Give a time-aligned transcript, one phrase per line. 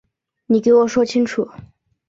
[0.47, 1.47] 你给我说清楚